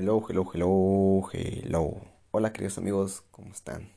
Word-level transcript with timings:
Hello, 0.00 0.24
hello, 0.28 0.48
hello, 0.54 1.28
hello. 1.32 2.00
Hola 2.30 2.52
queridos 2.52 2.78
amigos, 2.78 3.24
¿cómo 3.32 3.50
están? 3.50 3.90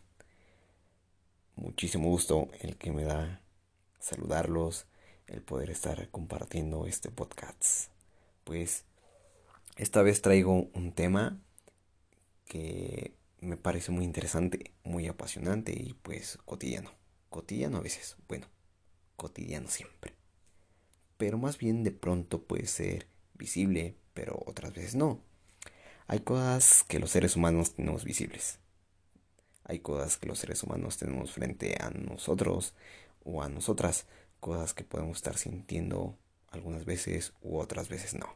Muchísimo 1.56 2.10
gusto 2.10 2.48
el 2.62 2.76
que 2.76 2.92
me 2.92 3.04
da 3.04 3.44
saludarlos, 4.00 4.88
el 5.28 5.44
poder 5.44 5.70
estar 5.70 6.10
compartiendo 6.10 6.88
este 6.88 7.12
podcast. 7.12 7.92
Pues 8.46 8.86
esta 9.78 10.02
vez 10.02 10.24
traigo 10.24 10.72
un 10.74 10.92
tema 10.92 11.40
que 12.48 13.14
me 13.40 13.58
parece 13.58 13.92
muy 13.92 14.04
interesante, 14.04 14.72
muy 14.84 15.08
apasionante 15.08 15.72
y 15.72 15.94
pues 15.94 16.40
cotidiano. 16.46 16.90
Cotidiano 17.30 17.78
a 17.78 17.82
veces, 17.82 18.18
bueno, 18.28 18.48
cotidiano 19.18 19.68
siempre. 19.68 20.16
Pero 21.20 21.38
más 21.38 21.60
bien 21.60 21.84
de 21.84 21.92
pronto 21.92 22.42
puede 22.42 22.66
ser 22.66 23.06
visible, 23.36 23.98
pero 24.16 24.42
otras 24.48 24.74
veces 24.74 24.96
no 24.96 25.30
hay 26.08 26.20
cosas 26.20 26.84
que 26.84 27.00
los 27.00 27.12
seres 27.12 27.36
humanos 27.36 27.76
tenemos 27.76 28.04
visibles. 28.04 28.60
Hay 29.64 29.80
cosas 29.80 30.18
que 30.18 30.28
los 30.28 30.40
seres 30.40 30.64
humanos 30.64 30.98
tenemos 30.98 31.32
frente 31.32 31.78
a 31.80 31.90
nosotros 31.90 32.74
o 33.24 33.44
a 33.44 33.50
nosotras. 33.50 34.08
Cosas 34.40 34.74
que 34.74 34.84
podemos 34.84 35.18
estar 35.18 35.38
sintiendo 35.38 36.18
algunas 36.50 36.86
veces 36.86 37.34
u 37.42 37.58
otras 37.58 37.90
veces 37.90 38.14
no. 38.14 38.36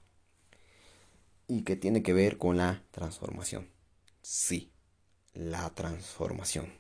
Y 1.47 1.63
que 1.63 1.75
tiene 1.75 2.03
que 2.03 2.13
ver 2.13 2.37
con 2.37 2.57
la 2.57 2.83
transformación. 2.91 3.69
Sí, 4.21 4.71
la 5.33 5.69
transformación. 5.71 6.73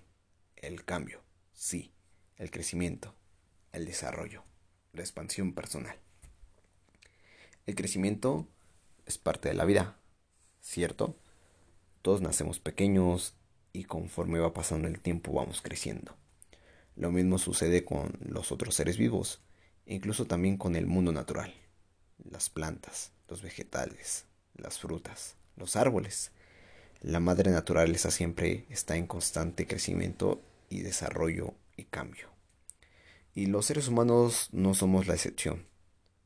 El 0.55 0.85
cambio. 0.85 1.21
Sí, 1.53 1.91
el 2.37 2.51
crecimiento. 2.51 3.13
El 3.71 3.85
desarrollo. 3.85 4.43
La 4.93 5.01
expansión 5.01 5.53
personal. 5.53 5.99
El 7.65 7.75
crecimiento 7.75 8.47
es 9.05 9.17
parte 9.17 9.49
de 9.49 9.55
la 9.55 9.65
vida 9.65 9.99
¿cierto? 10.65 11.15
Todos 12.01 12.21
nacemos 12.21 12.59
pequeños 12.59 13.35
y 13.71 13.83
conforme 13.83 14.39
va 14.39 14.53
pasando 14.53 14.87
el 14.87 14.99
tiempo 14.99 15.31
vamos 15.31 15.61
creciendo. 15.61 16.15
Lo 16.95 17.11
mismo 17.11 17.37
sucede 17.37 17.85
con 17.85 18.17
los 18.19 18.51
otros 18.51 18.73
seres 18.73 18.97
vivos, 18.97 19.41
incluso 19.85 20.25
también 20.25 20.57
con 20.57 20.75
el 20.75 20.87
mundo 20.87 21.11
natural. 21.11 21.53
Las 22.29 22.49
plantas, 22.49 23.11
los 23.29 23.43
vegetales, 23.43 24.25
las 24.55 24.79
frutas, 24.79 25.35
los 25.55 25.75
árboles. 25.75 26.31
La 26.99 27.19
madre 27.19 27.51
naturaleza 27.51 28.09
siempre 28.09 28.65
está 28.69 28.97
en 28.97 29.05
constante 29.05 29.67
crecimiento 29.67 30.41
y 30.69 30.81
desarrollo 30.81 31.53
y 31.77 31.83
cambio. 31.83 32.29
Y 33.35 33.45
los 33.45 33.67
seres 33.67 33.87
humanos 33.87 34.49
no 34.51 34.73
somos 34.73 35.05
la 35.05 35.13
excepción. 35.13 35.67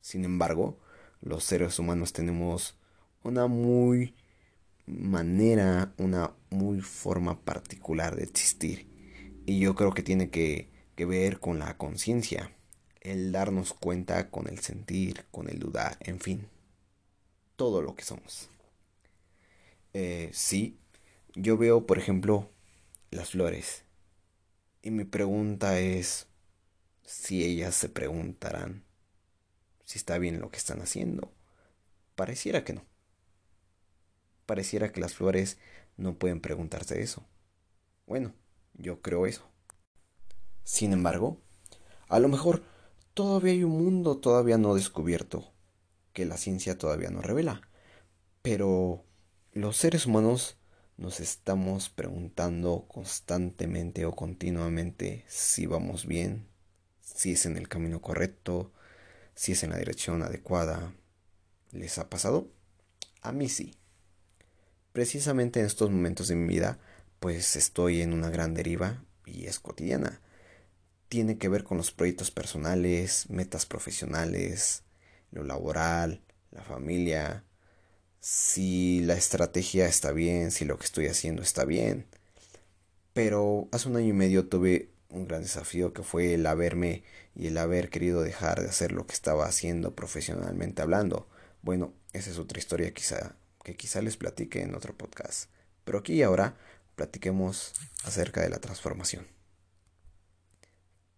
Sin 0.02 0.24
embargo, 0.24 0.80
los 1.22 1.44
seres 1.44 1.78
humanos 1.78 2.14
tenemos 2.14 2.76
una 3.24 3.48
muy 3.48 4.14
manera, 4.90 5.94
una 5.98 6.34
muy 6.50 6.82
forma 6.82 7.40
particular 7.42 8.16
de 8.16 8.24
existir. 8.24 8.88
Y 9.46 9.60
yo 9.60 9.76
creo 9.76 9.94
que 9.94 10.04
tiene 10.04 10.30
que, 10.30 10.70
ver 10.98 11.40
con 11.40 11.60
la 11.60 11.78
conciencia, 11.78 12.52
el 13.00 13.32
darnos 13.32 13.74
cuenta 13.74 14.30
con 14.30 14.50
el 14.50 14.60
sentir, 14.60 15.26
con 15.32 15.50
el 15.50 15.58
dudar, 15.58 15.98
en 16.02 16.20
fin, 16.20 16.50
todo 17.56 17.82
lo 17.82 17.96
que 17.96 18.04
somos. 18.04 18.50
Eh, 19.94 20.30
sí, 20.34 20.78
yo 21.36 21.58
veo, 21.58 21.86
por 21.86 22.00
ejemplo, 22.00 22.50
las 23.12 23.30
flores. 23.30 23.84
Y 24.82 24.92
mi 24.92 25.06
pregunta 25.06 25.80
es 25.80 26.28
si 27.06 27.46
ellas 27.46 27.76
se 27.76 27.88
preguntarán 27.88 28.84
si 29.86 29.98
está 29.98 30.18
bien 30.18 30.42
lo 30.42 30.52
que 30.52 30.58
están 30.58 30.82
haciendo. 30.82 31.34
Pareciera 32.16 32.66
que 32.66 32.74
no 32.74 32.84
pareciera 34.50 34.92
que 34.92 35.00
las 35.00 35.14
flores 35.14 35.60
no 35.96 36.18
pueden 36.18 36.42
preguntarse 36.42 37.04
eso. 37.04 37.24
Bueno, 38.08 38.34
yo 38.74 39.00
creo 39.00 39.28
eso. 39.28 39.48
Sin 40.64 40.92
embargo, 40.92 41.40
a 42.08 42.18
lo 42.18 42.30
mejor 42.30 42.64
todavía 43.14 43.52
hay 43.52 43.64
un 43.64 43.78
mundo 43.78 44.18
todavía 44.18 44.58
no 44.58 44.74
descubierto, 44.74 45.54
que 46.14 46.26
la 46.26 46.36
ciencia 46.36 46.80
todavía 46.80 47.12
no 47.12 47.22
revela. 47.22 47.62
Pero 48.42 49.06
los 49.54 49.78
seres 49.78 50.08
humanos 50.08 50.58
nos 50.98 51.20
estamos 51.20 51.90
preguntando 51.90 52.88
constantemente 52.88 54.08
o 54.08 54.16
continuamente 54.16 55.26
si 55.28 55.68
vamos 55.68 56.08
bien, 56.08 56.48
si 57.02 57.34
es 57.34 57.46
en 57.46 57.56
el 57.56 57.68
camino 57.68 58.02
correcto, 58.02 58.74
si 59.36 59.52
es 59.52 59.62
en 59.62 59.70
la 59.70 59.78
dirección 59.78 60.24
adecuada. 60.24 60.92
¿Les 61.70 62.00
ha 62.00 62.10
pasado? 62.10 62.48
A 63.22 63.32
mí 63.32 63.48
sí 63.48 63.79
precisamente 64.94 65.60
en 65.60 65.66
estos 65.66 65.90
momentos 65.90 66.28
de 66.28 66.36
mi 66.36 66.48
vida, 66.48 66.80
pues 67.20 67.56
estoy 67.56 68.02
en 68.02 68.14
una 68.14 68.30
gran 68.30 68.54
deriva 68.54 69.04
y 69.26 69.46
es 69.46 69.60
cotidiana. 69.60 70.22
Tiene 71.10 71.38
que 71.38 71.50
ver 71.50 71.64
con 71.64 71.78
los 71.78 71.92
proyectos 71.92 72.32
personales, 72.32 73.30
metas 73.30 73.66
profesionales, 73.66 74.84
lo 75.32 75.44
laboral, 75.44 76.22
la 76.52 76.64
familia, 76.64 77.44
si 78.20 79.02
la 79.02 79.16
estrategia 79.16 79.88
está 79.88 80.12
bien, 80.12 80.52
si 80.52 80.66
lo 80.66 80.78
que 80.78 80.86
estoy 80.86 81.08
haciendo 81.08 81.42
está 81.42 81.66
bien. 81.66 82.06
Pero 83.14 83.68
hace 83.72 83.90
un 83.90 83.98
año 83.98 84.10
y 84.10 84.14
medio 84.14 84.48
tuve 84.48 84.92
un 85.10 85.28
gran 85.28 85.42
desafío 85.42 85.94
que 85.94 86.04
fue 86.04 86.36
el 86.36 86.46
haberme 86.46 87.04
y 87.36 87.48
el 87.48 87.58
haber 87.58 87.90
querido 87.90 88.22
dejar 88.22 88.62
de 88.62 88.70
hacer 88.70 88.92
lo 88.92 89.08
que 89.08 89.14
estaba 89.14 89.46
haciendo 89.46 89.96
profesionalmente 89.96 90.82
hablando. 90.82 91.28
Bueno, 91.62 91.94
esa 92.14 92.30
es 92.30 92.38
otra 92.38 92.60
historia 92.60 92.94
quizá 92.94 93.36
que 93.64 93.76
quizá 93.76 94.02
les 94.02 94.18
platique 94.18 94.62
en 94.62 94.76
otro 94.76 94.98
podcast. 94.98 95.50
Pero 95.84 96.00
aquí 96.00 96.14
y 96.14 96.24
ahora 96.24 96.58
platiquemos 96.96 97.74
acerca 98.04 98.42
de 98.42 98.50
la 98.50 98.60
transformación. 98.60 99.28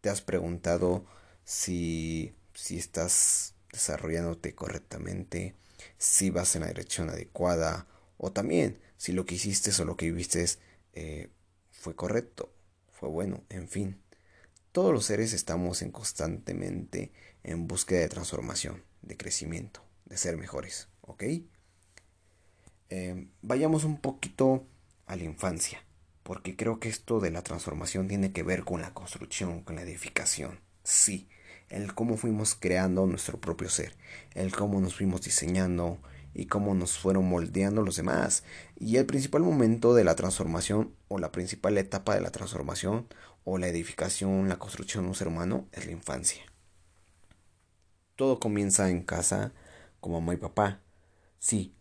¿Te 0.01 0.09
has 0.09 0.21
preguntado 0.21 1.05
si, 1.43 2.35
si 2.53 2.77
estás 2.77 3.55
desarrollándote 3.71 4.55
correctamente, 4.55 5.55
si 5.97 6.29
vas 6.29 6.55
en 6.55 6.61
la 6.61 6.67
dirección 6.67 7.09
adecuada 7.09 7.87
o 8.17 8.31
también 8.31 8.79
si 8.97 9.13
lo 9.13 9.25
que 9.25 9.35
hiciste 9.35 9.71
o 9.81 9.85
lo 9.85 9.97
que 9.97 10.05
viviste 10.05 10.45
eh, 10.93 11.29
fue 11.71 11.95
correcto, 11.95 12.53
fue 12.91 13.09
bueno, 13.09 13.43
en 13.49 13.67
fin. 13.67 14.01
Todos 14.71 14.93
los 14.93 15.05
seres 15.05 15.33
estamos 15.33 15.81
en 15.81 15.91
constantemente 15.91 17.11
en 17.43 17.67
búsqueda 17.67 18.01
de 18.01 18.09
transformación, 18.09 18.83
de 19.01 19.17
crecimiento, 19.17 19.83
de 20.05 20.17
ser 20.17 20.37
mejores, 20.37 20.87
¿ok? 21.01 21.23
Em, 22.91 23.29
vayamos 23.41 23.85
un 23.85 24.01
poquito 24.01 24.67
a 25.05 25.15
la 25.15 25.23
infancia, 25.23 25.81
porque 26.23 26.57
creo 26.57 26.81
que 26.81 26.89
esto 26.89 27.21
de 27.21 27.31
la 27.31 27.41
transformación 27.41 28.09
tiene 28.09 28.33
que 28.33 28.43
ver 28.43 28.65
con 28.65 28.81
la 28.81 28.93
construcción, 28.93 29.63
con 29.63 29.77
la 29.77 29.83
edificación. 29.83 30.59
Sí, 30.83 31.29
el 31.69 31.95
cómo 31.95 32.17
fuimos 32.17 32.53
creando 32.53 33.07
nuestro 33.07 33.39
propio 33.39 33.69
ser, 33.69 33.95
el 34.33 34.53
cómo 34.53 34.81
nos 34.81 34.95
fuimos 34.95 35.21
diseñando 35.21 35.99
y 36.33 36.47
cómo 36.47 36.75
nos 36.75 36.97
fueron 36.97 37.29
moldeando 37.29 37.81
los 37.81 37.95
demás. 37.95 38.43
Y 38.77 38.97
el 38.97 39.05
principal 39.05 39.41
momento 39.41 39.93
de 39.93 40.03
la 40.03 40.17
transformación 40.17 40.93
o 41.07 41.17
la 41.17 41.31
principal 41.31 41.77
etapa 41.77 42.13
de 42.13 42.19
la 42.19 42.31
transformación 42.31 43.07
o 43.45 43.57
la 43.57 43.69
edificación, 43.69 44.49
la 44.49 44.59
construcción 44.59 45.05
de 45.05 45.09
un 45.11 45.15
ser 45.15 45.29
humano 45.29 45.65
es 45.71 45.85
la 45.85 45.93
infancia. 45.93 46.43
Todo 48.17 48.41
comienza 48.41 48.89
en 48.89 49.01
casa 49.03 49.53
con 50.01 50.11
mamá 50.11 50.33
y 50.33 50.37
papá. 50.37 50.81
Sí, 51.39 51.73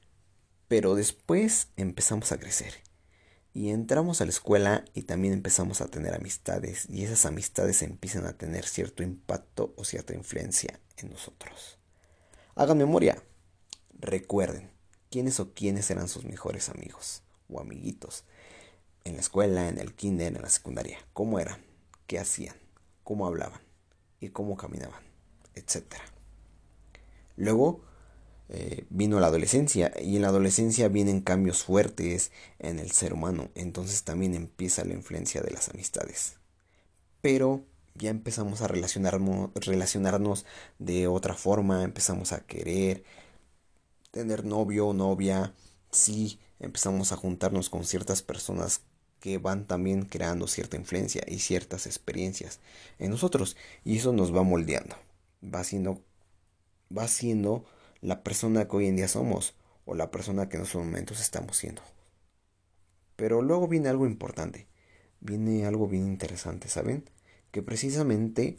pero 0.71 0.95
después 0.95 1.67
empezamos 1.77 2.31
a 2.31 2.39
crecer. 2.39 2.75
Y 3.53 3.71
entramos 3.71 4.21
a 4.21 4.25
la 4.25 4.31
escuela 4.31 4.85
y 4.95 5.03
también 5.03 5.35
empezamos 5.35 5.81
a 5.81 5.89
tener 5.89 6.15
amistades 6.15 6.89
y 6.89 7.03
esas 7.03 7.27
amistades 7.27 7.83
empiezan 7.83 8.25
a 8.25 8.35
tener 8.35 8.65
cierto 8.65 9.03
impacto 9.03 9.75
o 9.77 9.83
cierta 9.83 10.15
influencia 10.15 10.79
en 10.99 11.11
nosotros. 11.11 11.77
Hagan 12.55 12.79
memoria. 12.79 13.21
Recuerden 13.99 14.71
quiénes 15.11 15.41
o 15.41 15.55
quiénes 15.55 15.91
eran 15.91 16.07
sus 16.07 16.25
mejores 16.25 16.69
amigos 16.69 17.25
o 17.49 17.59
amiguitos 17.59 18.23
en 19.03 19.15
la 19.15 19.23
escuela, 19.23 19.67
en 19.67 19.79
el 19.79 19.97
kinder, 19.97 20.37
en 20.37 20.43
la 20.43 20.51
secundaria. 20.51 20.99
¿Cómo 21.13 21.41
eran? 21.41 21.65
¿Qué 22.07 22.21
hacían? 22.21 22.55
¿Cómo 23.03 23.27
hablaban? 23.27 23.61
¿Y 24.21 24.29
cómo 24.29 24.57
caminaban? 24.57 25.03
Etcétera. 25.57 26.05
Luego 27.35 27.90
eh, 28.53 28.85
vino 28.91 29.21
la 29.21 29.29
adolescencia 29.29 29.93
y 30.03 30.17
en 30.17 30.23
la 30.23 30.29
adolescencia 30.29 30.89
vienen 30.89 31.21
cambios 31.21 31.63
fuertes 31.63 32.33
en 32.59 32.81
el 32.81 32.91
ser 32.91 33.13
humano, 33.13 33.49
entonces 33.55 34.03
también 34.03 34.35
empieza 34.35 34.85
la 34.85 34.95
influencia 34.95 35.41
de 35.41 35.53
las 35.53 35.69
amistades. 35.69 36.37
Pero 37.21 37.65
ya 37.95 38.11
empezamos 38.11 38.61
a 38.61 38.67
relacionarnos, 38.67 39.51
relacionarnos 39.55 40.47
de 40.81 41.07
otra 41.07 41.35
forma, 41.35 41.85
empezamos 41.85 42.33
a 42.33 42.41
querer 42.41 43.05
tener 44.11 44.45
novio 44.45 44.89
o 44.89 44.95
novia, 44.95 45.55
sí, 45.93 46.41
empezamos 46.59 47.13
a 47.13 47.17
juntarnos 47.17 47.71
con 47.71 47.85
ciertas 47.85 48.23
personas 48.23 48.83
que 49.21 49.39
van 49.39 49.65
también 49.67 50.07
creando 50.07 50.49
cierta 50.49 50.77
influencia 50.77 51.23
y 51.29 51.39
ciertas 51.39 51.87
experiencias 51.87 52.59
en 52.99 53.11
nosotros 53.11 53.57
y 53.85 53.99
eso 53.99 54.13
nos 54.13 54.35
va 54.35 54.43
moldeando, 54.43 54.97
va 55.45 55.63
siendo 55.63 56.03
va 56.97 57.07
siendo 57.07 57.65
la 58.01 58.23
persona 58.23 58.67
que 58.67 58.77
hoy 58.77 58.87
en 58.87 58.97
día 58.97 59.09
somos 59.09 59.55
o 59.85 59.95
la 59.95 60.11
persona 60.11 60.49
que 60.49 60.57
en 60.57 60.65
esos 60.65 60.83
momentos 60.83 61.21
estamos 61.21 61.57
siendo. 61.57 61.83
Pero 63.17 63.43
luego 63.43 63.69
viene 63.69 63.89
algo 63.89 64.07
importante, 64.07 64.67
viene 65.21 65.67
algo 65.67 65.89
bien 65.89 66.07
interesante, 66.07 66.69
¿saben? 66.69 67.05
Que 67.51 67.63
precisamente 67.63 68.57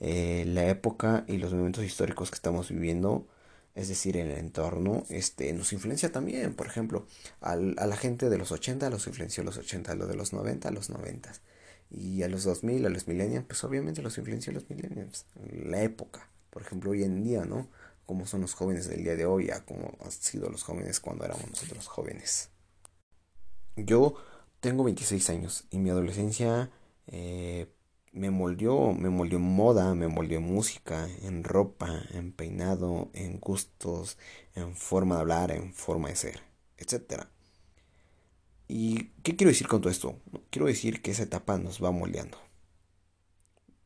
eh, 0.00 0.44
la 0.46 0.68
época 0.68 1.24
y 1.26 1.38
los 1.38 1.54
momentos 1.54 1.84
históricos 1.84 2.30
que 2.30 2.34
estamos 2.34 2.68
viviendo, 2.68 3.26
es 3.74 3.88
decir, 3.88 4.16
el 4.16 4.30
entorno, 4.32 5.04
este, 5.08 5.52
nos 5.52 5.72
influencia 5.72 6.12
también. 6.12 6.54
Por 6.54 6.66
ejemplo, 6.66 7.06
a 7.40 7.56
la 7.56 7.96
gente 7.96 8.28
de 8.28 8.38
los 8.38 8.52
80 8.52 8.90
los 8.90 9.06
influenció 9.06 9.44
los 9.44 9.56
80, 9.56 9.92
a 9.92 9.94
los 9.94 10.08
de 10.08 10.16
los 10.16 10.32
90 10.32 10.70
los 10.70 10.90
90. 10.90 11.32
Y 11.90 12.22
a 12.22 12.28
los 12.28 12.44
2000, 12.44 12.86
a 12.86 12.88
los 12.88 13.06
millennials, 13.08 13.46
pues 13.46 13.62
obviamente 13.64 14.02
los 14.02 14.18
influenció 14.18 14.52
los 14.52 14.68
millennials. 14.68 15.26
La 15.50 15.82
época, 15.82 16.28
por 16.50 16.62
ejemplo, 16.62 16.90
hoy 16.90 17.04
en 17.04 17.22
día, 17.22 17.44
¿no? 17.44 17.68
Como 18.06 18.26
son 18.26 18.42
los 18.42 18.54
jóvenes 18.54 18.88
del 18.88 19.02
día 19.02 19.16
de 19.16 19.26
hoy, 19.26 19.50
a 19.50 19.64
como 19.64 19.96
han 20.04 20.12
sido 20.12 20.50
los 20.50 20.62
jóvenes 20.62 21.00
cuando 21.00 21.24
éramos 21.24 21.48
nosotros 21.48 21.86
jóvenes. 21.86 22.50
Yo 23.76 24.14
tengo 24.60 24.84
26 24.84 25.30
años 25.30 25.64
y 25.70 25.78
mi 25.78 25.90
adolescencia 25.90 26.70
eh, 27.06 27.66
me 28.12 28.30
moldeó, 28.30 28.92
me 28.92 29.10
moldeó 29.10 29.40
moda, 29.40 29.94
me 29.94 30.08
moldeó 30.08 30.40
música, 30.40 31.08
en 31.22 31.42
ropa, 31.42 32.02
en 32.12 32.32
peinado, 32.32 33.10
en 33.12 33.40
gustos, 33.40 34.18
en 34.54 34.76
forma 34.76 35.16
de 35.16 35.20
hablar, 35.22 35.50
en 35.50 35.74
forma 35.74 36.08
de 36.08 36.16
ser, 36.16 36.42
etc. 36.78 37.24
¿Y 38.68 39.08
qué 39.22 39.36
quiero 39.36 39.50
decir 39.50 39.66
con 39.66 39.80
todo 39.80 39.90
esto? 39.90 40.20
Quiero 40.50 40.66
decir 40.66 41.02
que 41.02 41.10
esa 41.10 41.24
etapa 41.24 41.58
nos 41.58 41.82
va 41.82 41.90
moldeando. 41.90 42.38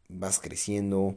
Vas 0.08 0.38
creciendo 0.40 1.16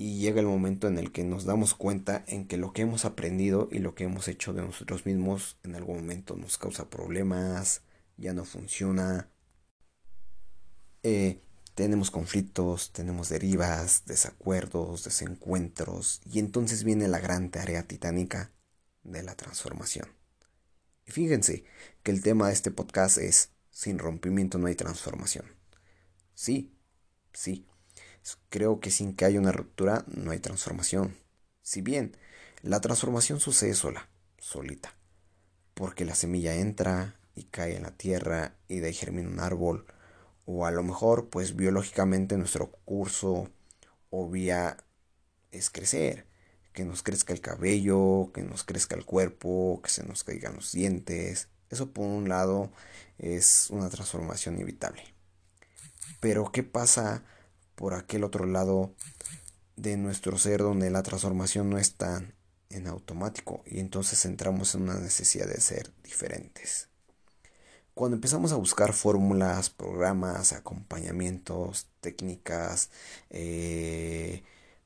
y 0.00 0.18
llega 0.18 0.40
el 0.40 0.46
momento 0.46 0.88
en 0.88 0.96
el 0.96 1.12
que 1.12 1.24
nos 1.24 1.44
damos 1.44 1.74
cuenta 1.74 2.24
en 2.26 2.48
que 2.48 2.56
lo 2.56 2.72
que 2.72 2.80
hemos 2.80 3.04
aprendido 3.04 3.68
y 3.70 3.80
lo 3.80 3.94
que 3.94 4.04
hemos 4.04 4.28
hecho 4.28 4.54
de 4.54 4.62
nosotros 4.62 5.04
mismos 5.04 5.58
en 5.62 5.74
algún 5.74 5.96
momento 5.96 6.36
nos 6.36 6.56
causa 6.56 6.88
problemas, 6.88 7.82
ya 8.16 8.32
no 8.32 8.46
funciona. 8.46 9.28
Eh, 11.02 11.42
tenemos 11.74 12.10
conflictos, 12.10 12.92
tenemos 12.92 13.28
derivas, 13.28 14.04
desacuerdos, 14.06 15.04
desencuentros, 15.04 16.22
y 16.24 16.38
entonces 16.38 16.82
viene 16.82 17.06
la 17.06 17.18
gran 17.18 17.50
tarea 17.50 17.82
titánica 17.82 18.52
de 19.02 19.22
la 19.22 19.34
transformación. 19.34 20.08
Y 21.04 21.10
fíjense 21.10 21.64
que 22.02 22.10
el 22.10 22.22
tema 22.22 22.46
de 22.46 22.54
este 22.54 22.70
podcast 22.70 23.18
es, 23.18 23.50
sin 23.70 23.98
rompimiento 23.98 24.56
no 24.56 24.68
hay 24.68 24.76
transformación. 24.76 25.44
Sí, 26.32 26.72
sí, 27.34 27.66
creo 28.48 28.80
que 28.80 28.90
sin 28.90 29.14
que 29.14 29.24
haya 29.24 29.40
una 29.40 29.52
ruptura 29.52 30.04
no 30.08 30.30
hay 30.30 30.38
transformación. 30.38 31.16
Si 31.62 31.80
bien 31.80 32.16
la 32.62 32.80
transformación 32.80 33.40
sucede 33.40 33.74
sola, 33.74 34.08
solita, 34.38 34.94
porque 35.74 36.04
la 36.04 36.14
semilla 36.14 36.54
entra 36.54 37.18
y 37.34 37.44
cae 37.44 37.76
en 37.76 37.84
la 37.84 37.96
tierra 37.96 38.54
y 38.68 38.80
de 38.80 38.88
ahí 38.88 38.94
germina 38.94 39.28
un 39.28 39.40
árbol, 39.40 39.86
o 40.44 40.66
a 40.66 40.70
lo 40.70 40.82
mejor 40.82 41.28
pues 41.28 41.56
biológicamente 41.56 42.36
nuestro 42.36 42.70
curso 42.84 43.50
o 44.10 44.28
vía 44.28 44.76
es 45.52 45.70
crecer, 45.70 46.26
que 46.72 46.84
nos 46.84 47.02
crezca 47.02 47.32
el 47.32 47.40
cabello, 47.40 48.30
que 48.32 48.42
nos 48.42 48.64
crezca 48.64 48.96
el 48.96 49.04
cuerpo, 49.04 49.80
que 49.82 49.90
se 49.90 50.04
nos 50.04 50.24
caigan 50.24 50.54
los 50.56 50.72
dientes. 50.72 51.48
Eso 51.68 51.92
por 51.92 52.06
un 52.06 52.28
lado 52.28 52.70
es 53.18 53.68
una 53.70 53.88
transformación 53.88 54.56
inevitable. 54.56 55.02
Pero 56.20 56.50
¿qué 56.52 56.62
pasa 56.62 57.24
por 57.80 57.94
aquel 57.94 58.24
otro 58.24 58.44
lado 58.44 58.94
de 59.76 59.96
nuestro 59.96 60.36
ser 60.36 60.60
donde 60.60 60.90
la 60.90 61.02
transformación 61.02 61.70
no 61.70 61.78
está 61.78 62.22
en 62.68 62.86
automático 62.86 63.62
y 63.64 63.80
entonces 63.80 64.26
entramos 64.26 64.74
en 64.74 64.82
una 64.82 64.98
necesidad 64.98 65.46
de 65.46 65.58
ser 65.62 65.90
diferentes? 66.04 66.90
Cuando 67.94 68.16
empezamos 68.16 68.52
a 68.52 68.56
buscar 68.56 68.92
fórmulas, 68.92 69.70
programas, 69.70 70.52
acompañamientos, 70.52 71.88
técnicas 72.02 72.90
eh, 73.30 74.42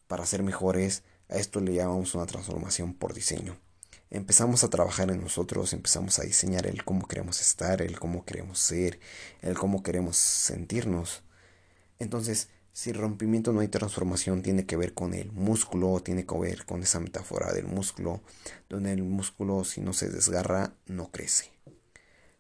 para 0.07 0.25
ser 0.25 0.45
mejores, 0.45 1.03
a 1.29 1.39
esto 1.39 1.59
le 1.59 1.75
llamamos 1.75 2.15
una 2.15 2.27
transformación 2.27 2.95
por 2.95 3.13
diseño. 3.13 3.59
Empezamos 4.11 4.63
a 4.63 4.71
trabajar 4.71 5.11
en 5.11 5.21
nosotros, 5.21 5.73
empezamos 5.73 6.21
a 6.21 6.23
diseñar 6.23 6.69
el 6.69 6.85
cómo 6.85 7.09
queremos 7.09 7.41
estar, 7.41 7.83
el 7.83 7.99
cómo 7.99 8.25
queremos 8.25 8.61
ser, 8.61 9.01
el 9.43 9.59
cómo 9.59 9.83
queremos 9.83 10.17
sentirnos. 10.17 11.25
Entonces, 11.99 12.51
si 12.75 12.93
rompimiento 12.93 13.53
no 13.53 13.61
hay 13.61 13.69
transformación, 13.69 14.43
tiene 14.43 14.67
que 14.67 14.77
ver 14.77 14.95
con 14.95 15.15
el 15.15 15.31
músculo, 15.31 16.01
tiene 16.01 16.27
que 16.27 16.37
ver 16.37 16.67
con 16.67 16.83
esa 16.83 16.99
metáfora 16.99 17.53
del 17.53 17.67
músculo, 17.69 18.21
donde 18.69 18.93
el 18.93 19.05
músculo 19.05 19.63
si 19.63 19.81
no 19.81 19.93
se 19.93 20.09
desgarra 20.09 20.75
no 20.87 21.13
crece. 21.13 21.53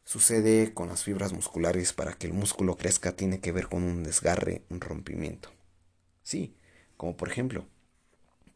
Sucede 0.02 0.74
con 0.74 0.88
las 0.88 1.04
fibras 1.04 1.32
musculares 1.32 1.92
para 1.92 2.14
que 2.14 2.26
el 2.26 2.32
músculo 2.32 2.76
crezca 2.76 3.12
tiene 3.12 3.38
que 3.38 3.52
ver 3.52 3.68
con 3.68 3.84
un 3.84 4.02
desgarre, 4.02 4.64
un 4.70 4.80
rompimiento. 4.80 5.50
Sí, 6.24 6.56
como 6.96 7.16
por 7.16 7.28
ejemplo, 7.28 7.68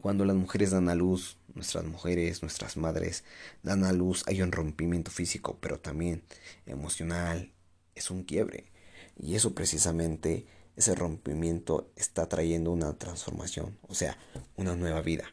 cuando 0.00 0.25
las 0.25 0.34
mujeres 0.34 0.72
dan 0.72 0.88
a 0.88 0.96
luz, 0.96 1.38
nuestras 1.54 1.84
mujeres, 1.84 2.42
nuestras 2.42 2.76
madres 2.76 3.22
dan 3.62 3.84
a 3.84 3.92
luz, 3.92 4.25
hay 4.26 4.42
un 4.42 4.50
rompimiento 4.50 5.12
físico, 5.12 5.58
pero 5.60 5.78
también 5.78 6.25
emocional, 6.66 7.52
es 7.94 8.10
un 8.10 8.25
quiebre. 8.25 8.72
Y 9.16 9.36
eso 9.36 9.54
precisamente, 9.54 10.44
ese 10.78 10.94
rompimiento 10.94 11.90
está 11.96 12.28
trayendo 12.28 12.70
una 12.70 12.96
transformación, 12.96 13.76
o 13.88 13.94
sea, 13.96 14.16
una 14.56 14.76
nueva 14.76 15.00
vida. 15.00 15.25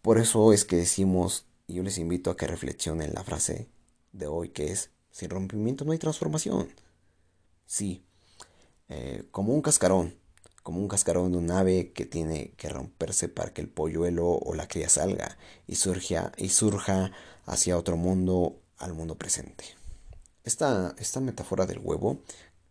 Por 0.00 0.18
eso 0.18 0.52
es 0.52 0.64
que 0.64 0.76
decimos, 0.76 1.46
y 1.66 1.74
yo 1.74 1.82
les 1.82 1.98
invito 1.98 2.30
a 2.30 2.36
que 2.36 2.46
reflexionen 2.46 3.14
la 3.14 3.24
frase 3.24 3.68
de 4.12 4.28
hoy 4.28 4.50
que 4.50 4.70
es, 4.70 4.90
sin 5.10 5.30
rompimiento 5.30 5.84
no 5.84 5.90
hay 5.90 5.98
transformación. 5.98 6.68
Sí, 7.66 8.04
eh, 8.88 9.24
como 9.32 9.52
un 9.54 9.60
cascarón, 9.60 10.14
como 10.62 10.78
un 10.78 10.86
cascarón 10.86 11.32
de 11.32 11.38
un 11.38 11.50
ave 11.50 11.92
que 11.92 12.06
tiene 12.06 12.52
que 12.52 12.68
romperse 12.68 13.28
para 13.28 13.52
que 13.52 13.60
el 13.60 13.68
polluelo 13.68 14.28
o 14.28 14.54
la 14.54 14.68
cría 14.68 14.88
salga 14.88 15.36
y 15.66 15.74
surja, 15.74 16.30
y 16.36 16.50
surja 16.50 17.10
hacia 17.44 17.76
otro 17.76 17.96
mundo, 17.96 18.62
al 18.76 18.94
mundo 18.94 19.16
presente. 19.16 19.64
Esta, 20.44 20.94
esta 20.96 21.18
metáfora 21.18 21.66
del 21.66 21.80
huevo 21.80 22.22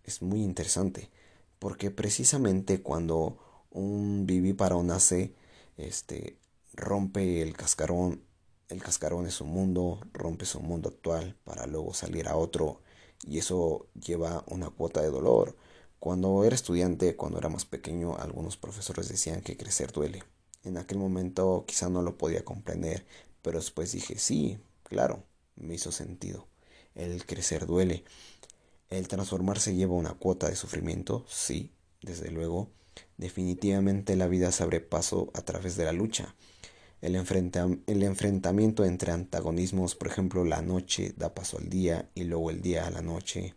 es 0.06 0.22
muy 0.22 0.42
interesante 0.44 1.10
porque 1.60 1.92
precisamente 1.92 2.82
cuando 2.82 3.38
un 3.72 4.26
vivíparo 4.26 4.84
nace, 4.84 5.34
este, 5.78 6.38
rompe 6.74 7.42
el 7.42 7.56
cascarón 7.56 8.22
el 8.70 8.84
cascarón 8.84 9.28
es 9.28 9.36
su 9.36 9.46
mundo, 9.46 10.02
rompe 10.12 10.46
su 10.46 10.60
mundo 10.60 10.90
actual 10.90 11.36
para 11.46 11.66
luego 11.68 11.94
salir 11.94 12.28
a 12.28 12.36
otro 12.36 12.82
y 13.26 13.38
eso 13.38 13.88
lleva 13.94 14.44
una 14.48 14.70
cuota 14.70 15.02
de 15.02 15.10
dolor. 15.10 15.56
Cuando 16.00 16.44
era 16.44 16.54
estudiante, 16.56 17.16
cuando 17.16 17.40
era 17.40 17.50
más 17.50 17.66
pequeño, 17.66 18.18
algunos 18.18 18.58
profesores 18.58 19.08
decían 19.08 19.42
que 19.42 19.58
crecer 19.58 19.92
duele. 19.94 20.24
En 20.64 20.78
aquel 20.78 20.98
momento 20.98 21.64
quizá 21.66 21.90
no 21.90 22.02
lo 22.02 22.18
podía 22.18 22.44
comprender, 22.44 23.06
pero 23.42 23.60
después 23.60 23.94
dije, 23.94 24.20
sí, 24.20 24.60
claro, 24.84 25.24
me 25.56 25.76
hizo 25.76 25.92
sentido. 25.94 26.46
El 26.94 27.26
crecer 27.26 27.68
duele. 27.68 28.04
El 28.90 29.08
transformarse 29.08 29.76
lleva 29.76 29.96
una 29.96 30.14
cuota 30.14 30.50
de 30.50 30.56
sufrimiento, 30.56 31.26
sí, 31.28 31.74
desde 32.02 32.32
luego. 32.32 32.70
Definitivamente 33.18 34.16
la 34.16 34.28
vida 34.28 34.52
se 34.52 34.64
abre 34.64 34.80
paso 34.80 35.30
a 35.34 35.42
través 35.42 35.76
de 35.76 35.86
la 35.86 35.92
lucha. 35.92 36.36
El, 37.02 37.16
el, 37.16 38.04
enfrentamiento 38.04 38.86
entre 38.86 39.12
antagonismos, 39.12 39.96
por 39.96 40.08
ejemplo, 40.08 40.46
la 40.46 40.62
noche 40.62 41.14
da 41.16 41.34
paso 41.36 41.58
al 41.58 41.70
día 41.70 42.10
y 42.16 42.24
luego 42.24 42.50
el 42.50 42.62
día 42.62 42.88
a 42.88 42.92
la 42.92 43.02
noche. 43.02 43.54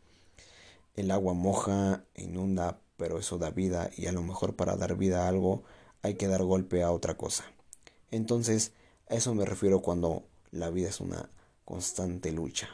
El 0.94 1.10
agua 1.10 1.32
moja, 1.32 2.04
inunda, 2.16 2.80
pero 2.96 3.18
eso 3.18 3.38
da 3.38 3.50
vida 3.50 3.90
y 3.96 4.06
a 4.06 4.12
lo 4.12 4.22
mejor 4.22 4.56
para 4.56 4.76
dar 4.76 4.96
vida 4.96 5.24
a 5.24 5.28
algo 5.28 5.62
hay 6.02 6.14
que 6.14 6.26
dar 6.26 6.42
golpe 6.42 6.82
a 6.82 6.92
otra 6.92 7.16
cosa. 7.16 7.44
Entonces, 8.10 8.72
a 9.08 9.14
eso 9.14 9.34
me 9.34 9.46
refiero 9.46 9.80
cuando 9.80 10.26
la 10.50 10.70
vida 10.70 10.88
es 10.88 11.00
una 11.00 11.30
constante 11.64 12.32
lucha, 12.32 12.68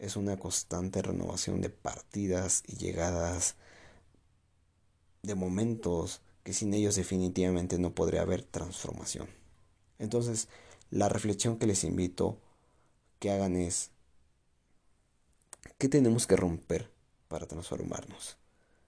es 0.00 0.16
una 0.16 0.38
constante 0.38 1.02
renovación 1.02 1.60
de 1.60 1.68
partidas 1.68 2.62
y 2.66 2.76
llegadas, 2.76 3.56
de 5.22 5.34
momentos 5.34 6.22
que 6.42 6.54
sin 6.54 6.72
ellos 6.72 6.96
definitivamente 6.96 7.78
no 7.78 7.94
podría 7.94 8.22
haber 8.22 8.42
transformación. 8.42 9.28
Entonces, 9.98 10.48
la 10.90 11.10
reflexión 11.10 11.58
que 11.58 11.66
les 11.66 11.84
invito 11.84 12.38
que 13.18 13.30
hagan 13.30 13.56
es, 13.56 13.90
¿qué 15.76 15.88
tenemos 15.88 16.26
que 16.26 16.36
romper 16.36 16.90
para 17.28 17.46
transformarnos? 17.46 18.38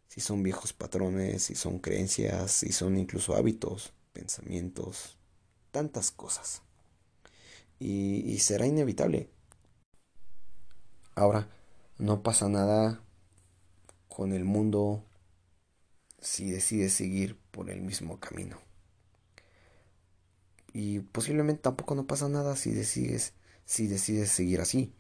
Si 0.09 0.23
son 0.23 0.43
viejos 0.43 0.73
patrones, 0.73 1.43
si 1.43 1.55
son 1.55 1.79
creencias, 1.79 2.53
si 2.53 2.73
son 2.73 2.97
incluso 2.97 3.37
hábitos, 3.37 3.93
pensamientos, 4.15 5.19
tantas 5.71 6.11
cosas. 6.11 6.63
Y, 7.79 8.23
y 8.31 8.39
será 8.39 8.67
inevitable. 8.67 9.29
Ahora, 11.15 11.49
no 11.99 12.23
pasa 12.23 12.49
nada 12.49 13.03
con 14.09 14.33
el 14.33 14.45
mundo 14.45 15.05
si 16.21 16.51
decides 16.51 16.93
seguir 16.93 17.39
por 17.51 17.71
el 17.71 17.83
mismo 17.83 18.19
camino. 18.19 18.59
Y 20.73 21.01
posiblemente 21.01 21.63
tampoco 21.63 21.95
no 21.95 22.07
pasa 22.07 22.29
nada 22.29 22.57
si 22.57 22.73
decides 22.73 23.35
si 23.65 23.87
decides 23.87 24.31
seguir 24.31 24.61
así, 24.61 24.95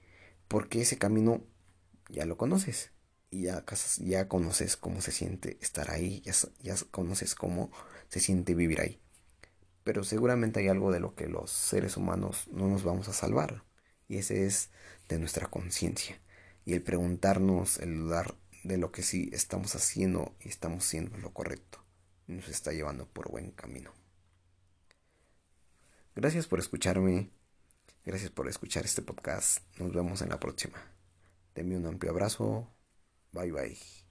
porque 0.48 0.80
ese 0.82 0.98
camino 0.98 1.42
ya 2.08 2.26
lo 2.26 2.36
conoces 2.36 2.90
y 3.30 3.42
ya, 3.42 3.64
ya 3.98 4.28
conoces 4.28 4.76
cómo 4.76 5.00
se 5.00 5.12
siente 5.12 5.58
estar 5.60 5.90
ahí, 5.90 6.20
ya, 6.20 6.32
ya 6.60 6.74
conoces 6.90 7.34
cómo 7.34 7.70
se 8.08 8.20
siente 8.20 8.54
vivir 8.54 8.80
ahí. 8.80 9.00
Pero 9.84 10.04
seguramente 10.04 10.60
hay 10.60 10.68
algo 10.68 10.92
de 10.92 11.00
lo 11.00 11.14
que 11.14 11.26
los 11.26 11.50
seres 11.50 11.96
humanos 11.96 12.48
no 12.52 12.68
nos 12.68 12.84
vamos 12.84 13.08
a 13.08 13.12
salvar, 13.12 13.64
y 14.12 14.18
ese 14.18 14.44
es 14.44 14.68
de 15.08 15.18
nuestra 15.18 15.46
conciencia. 15.46 16.20
Y 16.66 16.74
el 16.74 16.82
preguntarnos, 16.82 17.78
el 17.78 17.96
dudar 17.96 18.34
de 18.62 18.76
lo 18.76 18.92
que 18.92 19.02
sí 19.02 19.30
estamos 19.32 19.74
haciendo 19.74 20.36
y 20.40 20.48
estamos 20.48 20.84
haciendo 20.84 21.16
lo 21.16 21.32
correcto, 21.32 21.82
nos 22.26 22.48
está 22.48 22.72
llevando 22.72 23.06
por 23.06 23.30
buen 23.30 23.52
camino. 23.52 23.90
Gracias 26.14 26.46
por 26.46 26.58
escucharme. 26.58 27.30
Gracias 28.04 28.30
por 28.30 28.48
escuchar 28.48 28.84
este 28.84 29.00
podcast. 29.00 29.62
Nos 29.78 29.94
vemos 29.94 30.20
en 30.20 30.28
la 30.28 30.38
próxima. 30.38 30.78
Denme 31.54 31.78
un 31.78 31.86
amplio 31.86 32.12
abrazo. 32.12 32.68
Bye 33.32 33.50
bye. 33.50 34.01